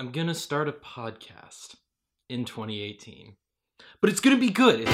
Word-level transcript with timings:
I'm 0.00 0.12
gonna 0.12 0.34
start 0.34 0.66
a 0.66 0.72
podcast 0.72 1.74
in 2.30 2.46
2018. 2.46 3.34
But 4.00 4.08
it's 4.08 4.18
gonna 4.18 4.38
be 4.38 4.48
good. 4.48 4.88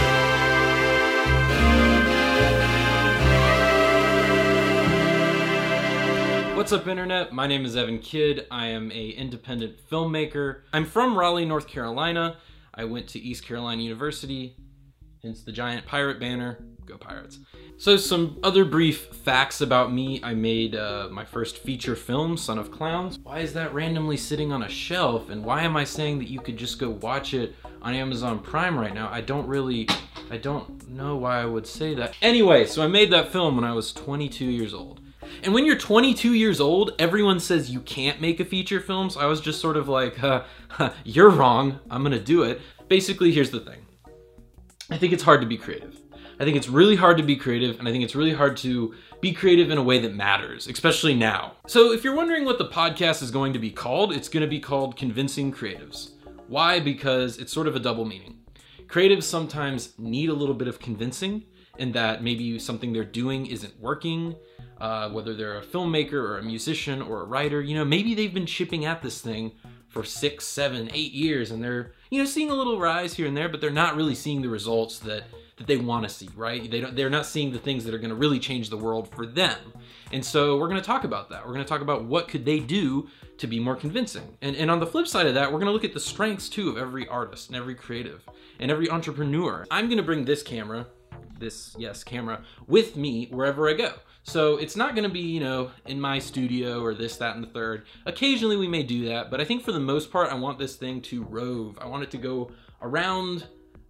What's 6.57 6.73
up, 6.73 6.89
Internet? 6.89 7.33
My 7.33 7.47
name 7.47 7.65
is 7.65 7.77
Evan 7.77 8.01
Kidd. 8.01 8.49
I 8.51 8.67
am 8.67 8.91
a 8.91 9.11
independent 9.11 9.77
filmmaker. 9.89 10.63
I'm 10.73 10.85
from 10.85 11.17
Raleigh, 11.17 11.45
North 11.45 11.69
Carolina. 11.69 12.39
I 12.75 12.83
went 12.83 13.07
to 13.11 13.21
East 13.21 13.45
Carolina 13.47 13.83
University, 13.83 14.57
hence 15.23 15.45
the 15.45 15.53
giant 15.53 15.87
pirate 15.87 16.19
banner. 16.19 16.67
Go 16.87 16.97
Pirates. 16.97 17.41
So, 17.79 17.97
some 17.97 18.39
other 18.45 18.65
brief 18.65 19.07
facts 19.07 19.61
about 19.61 19.93
me. 19.93 20.21
I 20.23 20.35
made 20.35 20.77
uh, 20.77 21.09
my 21.11 21.25
first 21.25 21.59
feature 21.59 21.97
film, 21.97 22.37
Son 22.37 22.59
of 22.59 22.71
Clowns. 22.71 23.19
Why 23.19 23.41
is 23.41 23.53
that 23.55 23.75
randomly 23.75 24.17
sitting 24.17 24.53
on 24.53 24.63
a 24.63 24.69
shelf? 24.69 25.29
And 25.29 25.45
why 25.45 25.63
am 25.63 25.77
I 25.77 25.83
saying 25.83 26.21
that 26.21 26.29
you 26.29 26.41
could 26.41 26.57
just 26.57 26.79
go 26.79 26.91
watch 26.91 27.35
it 27.35 27.57
on 27.83 27.93
Amazon 27.93 28.39
Prime 28.39 28.79
right 28.79 28.95
now? 28.95 29.11
I 29.11 29.21
don't 29.21 29.49
really, 29.49 29.89
I 30.31 30.37
don't 30.37 30.89
know 30.89 31.17
why 31.17 31.41
I 31.41 31.45
would 31.45 31.67
say 31.67 31.93
that. 31.97 32.15
Anyway, 32.23 32.67
so 32.67 32.85
I 32.85 32.87
made 32.87 33.11
that 33.11 33.33
film 33.33 33.57
when 33.57 33.65
I 33.65 33.73
was 33.73 33.93
22 33.93 34.45
years 34.45 34.73
old. 34.73 35.01
And 35.43 35.53
when 35.53 35.67
you're 35.67 35.77
22 35.77 36.35
years 36.35 36.61
old, 36.61 36.93
everyone 37.01 37.41
says 37.41 37.69
you 37.69 37.81
can't 37.81 38.21
make 38.21 38.39
a 38.39 38.45
feature 38.45 38.81
film. 38.81 39.11
So 39.11 39.21
I 39.21 39.27
was 39.27 39.41
just 39.41 39.61
sort 39.61 39.77
of 39.77 39.89
like, 39.89 40.17
you're 41.05 41.31
wrong. 41.31 41.81
I'm 41.91 42.05
gonna 42.05 42.21
do 42.21 42.45
it. 42.45 42.61
Basically, 42.87 43.33
here's 43.33 43.51
the 43.51 43.61
thing. 43.61 43.87
I 44.89 44.97
think 44.97 45.13
it's 45.13 45.25
hard 45.25 45.41
to 45.41 45.49
be 45.49 45.57
creative. 45.57 46.01
I 46.39 46.45
think 46.45 46.57
it's 46.57 46.69
really 46.69 46.97
hard 46.97 47.17
to 47.17 47.23
be 47.23 47.37
creative, 47.37 47.79
and 47.79 47.89
I 47.89 47.93
think 47.93 48.05
it's 48.05 48.15
really 48.15 48.35
hard 48.35 48.59
to 48.59 48.95
be 49.21 49.33
creative 49.33 49.71
in 49.71 49.79
a 49.79 49.83
way 49.83 49.99
that 50.01 50.15
matters, 50.15 50.67
especially 50.67 51.15
now. 51.15 51.55
So, 51.67 51.93
if 51.93 52.05
you're 52.05 52.15
wondering 52.15 52.45
what 52.45 52.59
the 52.59 52.69
podcast 52.69 53.23
is 53.23 53.31
going 53.31 53.55
to 53.55 53.59
be 53.59 53.71
called, 53.71 54.13
it's 54.13 54.29
going 54.29 54.43
to 54.43 54.47
be 54.47 54.61
called 54.61 54.97
Convincing 54.97 55.51
Creatives. 55.51 56.11
Why? 56.49 56.79
Because 56.79 57.39
it's 57.39 57.53
sort 57.53 57.67
of 57.67 57.75
a 57.75 57.81
double 57.81 58.05
meaning. 58.05 58.41
Creatives 58.87 59.23
sometimes 59.23 59.99
need 59.99 60.29
a 60.29 60.35
little 60.35 60.55
bit 60.55 60.69
of 60.69 60.79
convincing, 60.79 61.45
in 61.79 61.93
that 61.93 62.23
maybe 62.23 62.59
something 62.59 62.93
they're 62.93 63.05
doing 63.05 63.47
isn't 63.47 63.79
working, 63.81 64.37
uh, 64.81 65.09
whether 65.11 65.35
they're 65.35 65.59
a 65.59 65.65
filmmaker 65.65 66.15
or 66.15 66.39
a 66.39 66.43
musician 66.43 67.01
or 67.01 67.23
a 67.23 67.25
writer. 67.25 67.63
You 67.63 67.77
know, 67.77 67.85
maybe 67.85 68.15
they've 68.15 68.33
been 68.33 68.47
chipping 68.47 68.85
at 68.85 69.03
this 69.03 69.21
thing 69.21 69.53
for 69.89 70.05
six, 70.05 70.45
seven, 70.45 70.91
eight 70.93 71.13
years, 71.13 71.51
and 71.51 71.63
they're 71.63 71.93
you 72.11 72.19
know 72.19 72.27
seeing 72.27 72.51
a 72.51 72.55
little 72.55 72.79
rise 72.79 73.15
here 73.15 73.27
and 73.27 73.37
there, 73.37 73.49
but 73.49 73.61
they're 73.61 73.71
not 73.71 73.97
really 73.97 74.15
seeing 74.15 74.43
the 74.43 74.49
results 74.49 74.99
that 75.01 75.25
that 75.57 75.67
they 75.67 75.77
want 75.77 76.07
to 76.07 76.09
see, 76.09 76.29
right? 76.37 76.71
They 76.71 76.81
don't, 76.81 76.95
they're 76.95 77.11
not 77.11 77.25
seeing 77.25 77.51
the 77.51 77.59
things 77.59 77.85
that 77.85 77.95
are 77.95 77.99
going 77.99 78.11
to 78.11 78.17
really 78.17 78.39
change 78.39 78.69
the 78.69 78.77
world 78.77 79.09
for 79.15 79.25
them. 79.25 79.59
And 80.13 80.25
so 80.25 80.59
we're 80.59 80.69
going 80.69 80.81
to 80.81 80.87
talk 80.87 81.05
about 81.05 81.31
that. 81.31 81.47
We're 81.47 81.53
going 81.53 81.65
to 81.65 81.69
talk 81.69 81.81
about 81.81 82.05
what 82.05 82.29
could 82.29 82.45
they 82.45 82.61
do 82.61 83.09
to 83.39 83.47
be 83.47 83.59
more 83.59 83.75
convincing. 83.75 84.37
And, 84.43 84.55
and 84.57 84.71
on 84.71 84.81
the 84.81 84.87
flip 84.87 85.07
side 85.07 85.27
of 85.27 85.35
that, 85.35 85.51
we're 85.51 85.59
going 85.59 85.67
to 85.67 85.73
look 85.73 85.85
at 85.85 85.95
the 85.95 86.01
strengths 86.01 86.49
too 86.49 86.69
of 86.69 86.77
every 86.77 87.09
artist 87.09 87.49
and 87.49 87.57
every 87.57 87.75
creative 87.75 88.23
and 88.61 88.71
every 88.71 88.91
entrepreneur. 88.91 89.67
I'm 89.71 89.87
going 89.87 89.97
to 89.97 90.03
bring 90.03 90.25
this 90.25 90.43
camera, 90.43 90.87
this, 91.39 91.75
yes, 91.79 92.05
camera, 92.05 92.43
with 92.67 92.97
me 92.97 93.29
wherever 93.31 93.69
I 93.69 93.73
go. 93.75 93.95
So 94.25 94.57
it's 94.57 94.77
not 94.77 94.95
going 94.95 95.09
to 95.09 95.13
be, 95.13 95.21
you 95.21 95.41
know, 95.41 95.71
in 95.87 96.01
my 96.01 96.19
studio 96.19 96.83
or 96.83 96.95
this, 96.95 97.17
that, 97.19 97.37
and 97.37 97.45
the 97.45 97.49
third. 97.49 97.87
Occasionally 98.07 98.57
we 98.57 98.67
may 98.67 98.83
do 98.83 99.09
that, 99.09 99.31
but 99.31 99.41
I 99.41 99.45
think 99.45 99.63
for 99.63 99.73
the 99.73 99.81
most 99.81 100.11
part, 100.11 100.31
I 100.31 100.35
want 100.35 100.59
this 100.59 100.77
thing 100.77 101.01
to 101.03 101.23
rove. 101.23 101.79
I 101.81 101.87
want 101.87 102.03
it 102.03 102.11
to 102.11 102.19
go 102.19 102.51
around 102.83 103.47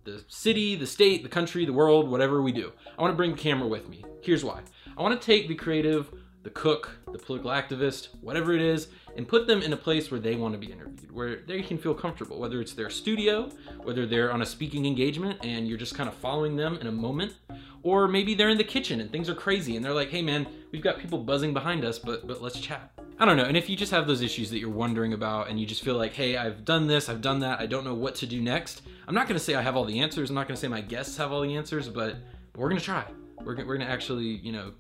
the 0.07 0.25
city, 0.29 0.77
the 0.77 0.87
state, 0.87 1.23
the 1.23 1.29
country, 1.29 1.67
the 1.67 1.73
world, 1.73 2.09
whatever 2.09 2.41
we 2.41 2.53
do. 2.53 2.73
I 2.97 3.03
want 3.03 3.13
to 3.13 3.17
bring 3.17 3.33
the 3.33 3.37
camera 3.37 3.69
with 3.69 3.89
me. 3.89 4.05
Here's 4.23 4.45
why. 4.45 4.61
I 4.97 5.03
want 5.03 5.21
to 5.21 5.27
take 5.27 5.49
the 5.49 5.55
creative, 5.55 6.11
the 6.45 6.51
cook, 6.51 6.97
the 7.13 7.19
political 7.19 7.51
activist, 7.51 8.09
whatever 8.21 8.55
it 8.55 8.63
is, 8.63 8.89
and 9.17 9.27
put 9.27 9.49
them 9.49 9.63
in 9.63 9.73
a 9.73 9.77
place 9.77 10.11
where 10.11 10.21
they 10.21 10.37
want 10.37 10.55
to 10.55 10.59
be 10.59 10.73
interviewed, 10.73 11.11
where 11.11 11.41
they 11.47 11.61
can 11.61 11.77
feel 11.77 11.93
comfortable, 11.93 12.39
whether 12.39 12.61
it's 12.61 12.73
their 12.73 12.89
studio, 12.89 13.51
whether 13.83 14.07
they're 14.07 14.33
on 14.33 14.43
a 14.43 14.47
speaking 14.47 14.87
engagement 14.87 15.45
and 15.45 15.67
you're 15.67 15.77
just 15.77 15.97
kind 15.97 16.09
of 16.09 16.15
following 16.15 16.55
them 16.55 16.79
in 16.81 16.87
a 16.87 16.93
moment, 16.93 17.35
or 17.83 18.07
maybe 18.07 18.35
they're 18.35 18.49
in 18.49 18.59
the 18.59 18.65
kitchen 18.65 19.01
and 19.01 19.11
things 19.11 19.29
are 19.29 19.35
crazy 19.35 19.75
and 19.75 19.85
they're 19.85 19.93
like, 19.93 20.11
hey 20.11 20.23
man, 20.23 20.47
we've 20.71 20.83
got 20.83 20.99
people 20.99 21.19
buzzing 21.19 21.53
behind 21.53 21.85
us, 21.85 21.99
but 21.99 22.27
but 22.29 22.41
let's 22.41 22.61
chat. 22.61 22.93
I 23.19 23.25
don't 23.25 23.39
know. 23.39 23.45
And 23.45 23.57
if 23.57 23.71
you 23.71 23.77
just 23.77 23.93
have 23.93 24.07
those 24.07 24.21
issues 24.21 24.51
that 24.51 24.59
you're 24.59 24.69
wondering 24.69 25.15
about 25.15 25.49
and 25.49 25.59
you 25.59 25.67
just 25.67 25.83
feel 25.83 25.97
like, 25.97 26.13
hey, 26.13 26.37
I've 26.37 26.67
done 26.67 26.87
this, 26.87 27.09
I've 27.09 27.23
done 27.23 27.41
that, 27.41 27.61
I 27.61 27.67
don't 27.67 27.85
know 27.85 27.95
what 27.95 28.15
to 28.17 28.27
do 28.27 28.43
next, 28.43 28.83
I'm 29.09 29.15
not 29.15 29.27
going 29.27 29.39
to 29.39 29.43
say 29.45 29.55
I 29.55 29.63
have 29.63 29.75
all 29.75 29.85
the 29.85 30.01
answers. 30.01 30.29
I'm 30.29 30.35
not 30.35 30.49
going 30.49 30.57
to 30.57 30.61
say 30.61 30.69
my 30.69 30.83
guests 30.83 31.17
have 31.17 31.33
all 31.33 31.41
the 31.41 31.57
answers, 31.57 31.89
but, 31.89 32.17
but 32.53 32.61
we're 32.61 32.69
going 32.69 32.81
to 32.81 32.85
try. 32.85 33.05
We're, 33.39 33.57
we're 33.57 33.77
going 33.77 33.81
to 33.81 33.91
actually, 33.91 34.27
you 34.27 34.53
know, 34.53 34.73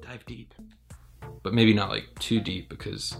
dive 0.00 0.24
deep. 0.26 0.54
But 1.42 1.54
maybe 1.54 1.74
not 1.74 1.88
like 1.88 2.06
too 2.20 2.40
deep 2.40 2.68
because 2.68 3.16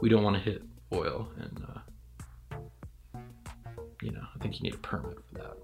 we 0.00 0.08
don't 0.08 0.22
want 0.22 0.36
to 0.36 0.42
hit 0.42 0.62
oil. 0.92 1.28
And, 1.40 1.66
uh, 1.68 2.58
you 4.02 4.12
know, 4.12 4.22
I 4.34 4.38
think 4.38 4.56
you 4.56 4.62
need 4.62 4.74
a 4.74 4.78
permit 4.78 5.18
for 5.28 5.34
that. 5.38 5.56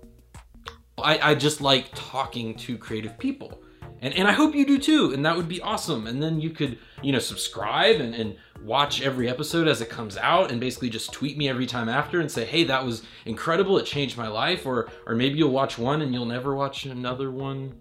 I, 0.98 1.30
I 1.30 1.34
just 1.34 1.60
like 1.60 1.90
talking 1.94 2.56
to 2.56 2.76
creative 2.76 3.16
people 3.18 3.62
and, 4.02 4.12
and 4.14 4.26
I 4.26 4.32
hope 4.32 4.56
you 4.56 4.66
do 4.66 4.78
too, 4.78 5.12
and 5.14 5.24
that 5.24 5.36
would 5.36 5.48
be 5.48 5.60
awesome. 5.60 6.08
And 6.08 6.20
then 6.20 6.40
you 6.40 6.50
could, 6.50 6.76
you 7.02 7.12
know, 7.12 7.20
subscribe 7.20 8.00
and, 8.00 8.14
and 8.16 8.36
watch 8.60 9.00
every 9.00 9.28
episode 9.28 9.68
as 9.68 9.80
it 9.80 9.88
comes 9.88 10.16
out 10.16 10.50
and 10.50 10.60
basically 10.60 10.90
just 10.90 11.12
tweet 11.12 11.38
me 11.38 11.48
every 11.48 11.66
time 11.66 11.88
after 11.88 12.20
and 12.20 12.30
say, 12.30 12.44
hey, 12.44 12.64
that 12.64 12.84
was 12.84 13.04
incredible, 13.26 13.78
it 13.78 13.86
changed 13.86 14.18
my 14.18 14.26
life, 14.26 14.66
or 14.66 14.90
or 15.06 15.14
maybe 15.14 15.38
you'll 15.38 15.52
watch 15.52 15.78
one 15.78 16.02
and 16.02 16.12
you'll 16.12 16.26
never 16.26 16.54
watch 16.54 16.84
another 16.84 17.30
one 17.30 17.74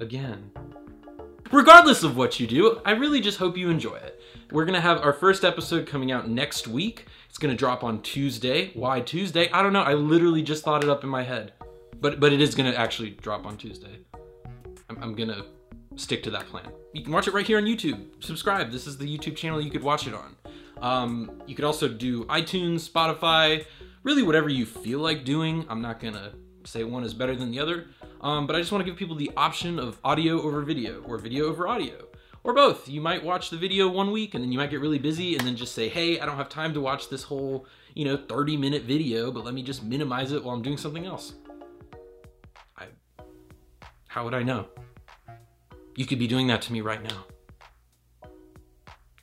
again. 0.00 0.50
Regardless 1.52 2.04
of 2.04 2.16
what 2.16 2.40
you 2.40 2.46
do, 2.46 2.80
I 2.86 2.92
really 2.92 3.20
just 3.20 3.38
hope 3.38 3.58
you 3.58 3.68
enjoy 3.68 3.96
it. 3.96 4.18
We're 4.50 4.64
gonna 4.64 4.80
have 4.80 5.02
our 5.02 5.12
first 5.12 5.44
episode 5.44 5.86
coming 5.86 6.10
out 6.10 6.26
next 6.28 6.68
week. 6.68 7.04
It's 7.28 7.38
gonna 7.38 7.54
drop 7.54 7.84
on 7.84 8.00
Tuesday. 8.00 8.70
Why 8.72 9.00
Tuesday? 9.00 9.50
I 9.50 9.62
don't 9.62 9.74
know. 9.74 9.82
I 9.82 9.92
literally 9.92 10.42
just 10.42 10.64
thought 10.64 10.82
it 10.82 10.88
up 10.88 11.04
in 11.04 11.10
my 11.10 11.22
head. 11.22 11.52
But 12.00 12.18
but 12.18 12.32
it 12.32 12.40
is 12.40 12.54
gonna 12.54 12.72
actually 12.72 13.10
drop 13.10 13.44
on 13.44 13.58
Tuesday. 13.58 13.98
I'm, 15.00 15.14
gonna 15.14 15.44
stick 15.96 16.22
to 16.24 16.30
that 16.30 16.46
plan. 16.46 16.70
You 16.92 17.02
can 17.02 17.12
watch 17.12 17.28
it 17.28 17.34
right 17.34 17.46
here 17.46 17.58
on 17.58 17.64
YouTube. 17.64 18.22
Subscribe. 18.22 18.70
This 18.70 18.86
is 18.86 18.96
the 18.96 19.06
YouTube 19.06 19.36
channel 19.36 19.60
you 19.60 19.70
could 19.70 19.82
watch 19.82 20.06
it 20.06 20.14
on. 20.14 20.36
Um, 20.80 21.42
you 21.46 21.54
could 21.54 21.64
also 21.64 21.88
do 21.88 22.24
iTunes, 22.26 22.88
Spotify, 22.88 23.64
really 24.02 24.22
whatever 24.22 24.48
you 24.48 24.64
feel 24.66 25.00
like 25.00 25.24
doing. 25.24 25.66
I'm 25.68 25.82
not 25.82 26.00
gonna 26.00 26.32
say 26.64 26.84
one 26.84 27.04
is 27.04 27.14
better 27.14 27.36
than 27.36 27.50
the 27.50 27.58
other, 27.58 27.86
um, 28.20 28.46
but 28.46 28.56
I 28.56 28.60
just 28.60 28.72
want 28.72 28.84
to 28.84 28.90
give 28.90 28.98
people 28.98 29.16
the 29.16 29.30
option 29.36 29.78
of 29.78 29.98
audio 30.04 30.40
over 30.42 30.62
video 30.62 31.02
or 31.02 31.18
video 31.18 31.46
over 31.46 31.68
audio. 31.68 32.06
Or 32.42 32.54
both. 32.54 32.88
You 32.88 33.02
might 33.02 33.22
watch 33.22 33.50
the 33.50 33.58
video 33.58 33.88
one 33.88 34.12
week 34.12 34.34
and 34.34 34.42
then 34.42 34.50
you 34.50 34.58
might 34.58 34.70
get 34.70 34.80
really 34.80 34.98
busy 34.98 35.36
and 35.36 35.46
then 35.46 35.56
just 35.56 35.74
say, 35.74 35.88
hey, 35.88 36.20
I 36.20 36.26
don't 36.26 36.36
have 36.36 36.48
time 36.48 36.72
to 36.72 36.80
watch 36.80 37.10
this 37.10 37.22
whole, 37.22 37.66
you 37.94 38.06
know, 38.06 38.16
30 38.16 38.56
minute 38.56 38.84
video, 38.84 39.30
but 39.30 39.44
let 39.44 39.52
me 39.52 39.62
just 39.62 39.84
minimize 39.84 40.32
it 40.32 40.42
while 40.42 40.56
I'm 40.56 40.62
doing 40.62 40.78
something 40.78 41.04
else. 41.04 41.34
I, 42.78 42.86
how 44.08 44.24
would 44.24 44.34
I 44.34 44.42
know? 44.42 44.68
You 45.96 46.06
could 46.06 46.18
be 46.18 46.26
doing 46.26 46.46
that 46.48 46.62
to 46.62 46.72
me 46.72 46.80
right 46.80 47.02
now. 47.02 47.24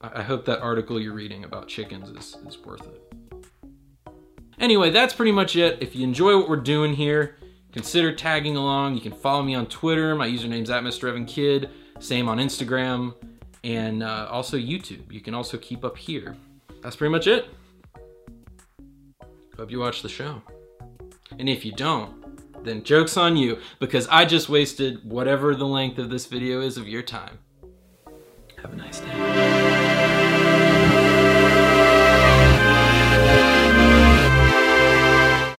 I 0.02 0.22
hope 0.22 0.46
that 0.46 0.60
article 0.60 1.02
you're 1.02 1.14
reading 1.14 1.44
about 1.44 1.68
chickens 1.68 2.10
is, 2.10 2.38
is 2.46 2.58
worth 2.60 2.86
it. 2.88 3.02
Anyway, 4.60 4.90
that's 4.90 5.14
pretty 5.14 5.32
much 5.32 5.56
it. 5.56 5.78
If 5.82 5.96
you 5.96 6.04
enjoy 6.04 6.38
what 6.38 6.50
we're 6.50 6.58
doing 6.58 6.94
here, 6.94 7.38
consider 7.72 8.14
tagging 8.14 8.58
along. 8.58 8.96
You 8.96 9.02
can 9.02 9.12
follow 9.12 9.44
me 9.44 9.56
on 9.56 9.66
Twitter. 9.68 10.16
My 10.16 10.28
username's 10.28 10.70
at 10.70 10.84
Mr. 10.84 11.10
Evan 11.10 11.26
Kidd. 11.26 11.70
Same 12.00 12.30
on 12.30 12.38
Instagram 12.38 13.16
and 13.64 14.04
uh, 14.04 14.28
also 14.32 14.58
YouTube. 14.58 15.12
You 15.12 15.22
can 15.22 15.34
also 15.34 15.58
keep 15.58 15.84
up 15.84 15.98
here. 15.98 16.36
That's 16.82 16.96
pretty 16.96 17.12
much 17.12 17.28
it. 17.28 17.50
Hope 19.58 19.72
you 19.72 19.80
watch 19.80 20.02
the 20.02 20.10
show. 20.10 20.42
And 21.40 21.50
if 21.50 21.66
you 21.66 21.72
don't, 21.72 22.17
then 22.68 22.84
joke's 22.84 23.18
on 23.18 23.38
you 23.38 23.60
because 23.80 24.08
I 24.08 24.26
just 24.26 24.50
wasted 24.50 25.10
whatever 25.10 25.56
the 25.56 25.66
length 25.66 25.98
of 25.98 26.10
this 26.10 26.26
video 26.26 26.62
is 26.62 26.78
of 26.78 26.88
your 26.88 27.04
time. 27.04 27.40
Have 28.62 28.74
a 28.74 28.76
nice 28.76 29.00
day. 29.00 29.37